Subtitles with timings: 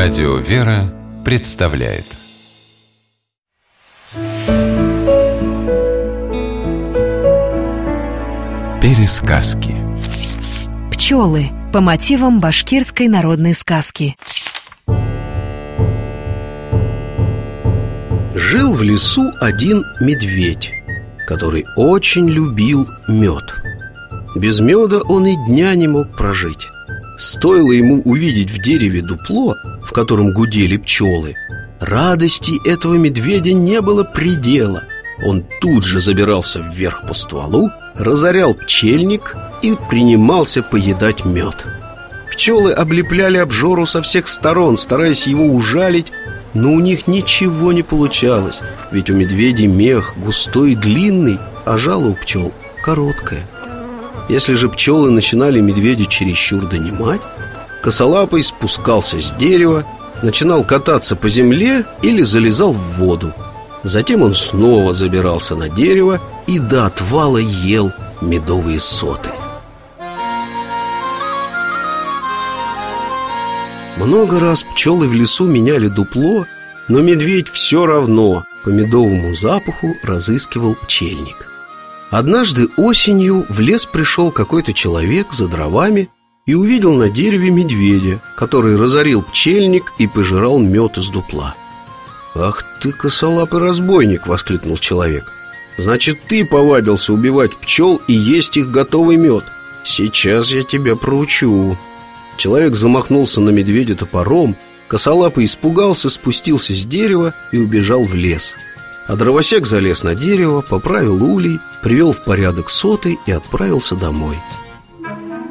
[0.00, 2.04] Радио «Вера» представляет
[8.80, 9.74] Пересказки
[10.92, 14.16] Пчелы по мотивам башкирской народной сказки
[18.36, 20.70] Жил в лесу один медведь,
[21.26, 23.42] который очень любил мед.
[24.36, 26.68] Без меда он и дня не мог прожить.
[27.18, 29.56] Стоило ему увидеть в дереве дупло,
[29.88, 31.34] в котором гудели пчелы,
[31.80, 34.84] радости этого медведя не было предела.
[35.24, 41.54] Он тут же забирался вверх по стволу, разорял пчельник и принимался поедать мед.
[42.30, 46.12] Пчелы облепляли обжору со всех сторон, стараясь его ужалить,
[46.52, 48.60] но у них ничего не получалось,
[48.92, 53.40] ведь у медведей мех густой и длинный, а жало у пчел короткое–
[54.28, 57.22] если же пчелы начинали медведя чересчур донимать,
[57.82, 59.84] косолапый спускался с дерева,
[60.22, 63.32] начинал кататься по земле или залезал в воду.
[63.84, 69.30] Затем он снова забирался на дерево и до отвала ел медовые соты.
[73.96, 76.46] Много раз пчелы в лесу меняли дупло,
[76.88, 81.48] но медведь все равно по медовому запаху разыскивал пчельник.
[82.10, 86.08] Однажды осенью в лес пришел какой-то человек за дровами
[86.48, 91.54] и увидел на дереве медведя, который разорил пчельник и пожирал мед из дупла.
[92.34, 95.30] «Ах ты, косолапый разбойник!»— воскликнул человек.
[95.76, 99.44] «Значит, ты повадился убивать пчел и есть их готовый мед.
[99.84, 101.76] Сейчас я тебя проучу».
[102.38, 108.54] Человек замахнулся на медведя топором, косолапый испугался, спустился с дерева и убежал в лес—
[109.06, 114.36] а дровосек залез на дерево, поправил улей, привел в порядок соты и отправился домой.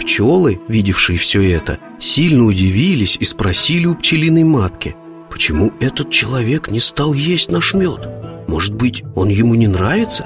[0.07, 4.95] Пчелы, видевшие все это, сильно удивились и спросили у пчелиной матки,
[5.29, 8.07] почему этот человек не стал есть наш мед?
[8.47, 10.25] Может быть, он ему не нравится?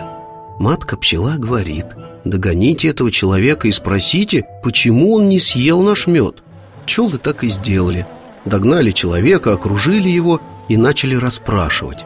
[0.59, 1.87] Матка-пчела говорит,
[2.23, 6.43] догоните этого человека и спросите, почему он не съел наш мед.
[6.85, 8.05] Пчелы так и сделали.
[8.45, 10.39] Догнали человека, окружили его
[10.69, 12.05] и начали расспрашивать.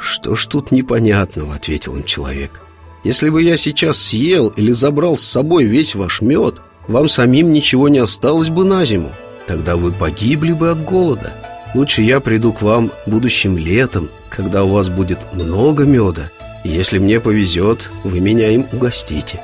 [0.00, 2.60] «Что ж тут непонятного?»— ответил им человек.
[3.02, 7.88] «Если бы я сейчас съел или забрал с собой весь ваш мед, вам самим ничего
[7.88, 9.10] не осталось бы на зиму.
[9.46, 11.32] Тогда вы погибли бы от голода.
[11.74, 16.30] Лучше я приду к вам будущим летом, когда у вас будет много меда,
[16.64, 19.40] и если мне повезет, вы меня им угостите».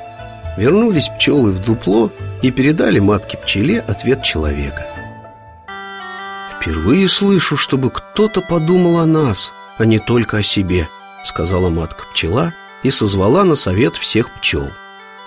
[0.56, 2.10] Вернулись пчелы в дупло
[2.42, 4.84] и передали матке-пчеле ответ человека.
[6.56, 10.88] «Впервые слышу, чтобы кто-то подумал о нас», а не только о себе»,—
[11.24, 12.52] сказала матка-пчела
[12.82, 14.68] и созвала на совет всех пчел.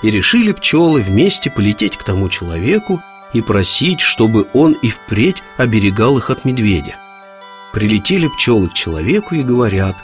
[0.04, 3.02] И решили пчелы вместе полететь к тому человеку
[3.34, 6.96] и просить, чтобы он и впредь оберегал их от медведя.
[7.72, 9.96] Прилетели пчелы к человеку и говорят,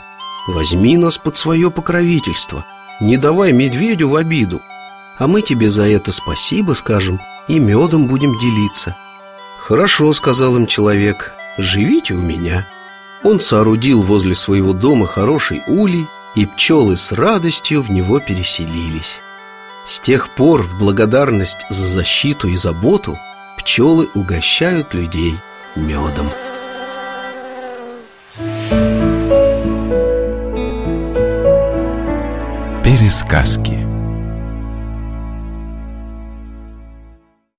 [0.48, 2.64] «Возьми нас под свое покровительство,
[3.00, 4.60] не давай медведю в обиду,
[5.18, 8.96] а мы тебе за это спасибо скажем и медом будем делиться».
[9.58, 12.66] «Хорошо»,— сказал им человек,— «живите у меня».
[13.22, 19.20] Он соорудил возле своего дома хороший улей, и пчелы с радостью в него переселились.
[19.90, 23.18] С тех пор в благодарность за защиту и заботу
[23.58, 25.34] пчелы угощают людей
[25.74, 26.30] медом.
[32.84, 33.89] Пересказки